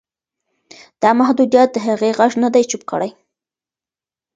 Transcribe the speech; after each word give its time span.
دا 1.01 1.09
محدودیت 1.19 1.69
د 1.73 1.77
هغې 1.87 2.09
غږ 2.19 2.31
نه 2.43 2.49
دی 2.53 2.63
چوپ 2.69 2.83
کړی. 2.91 3.09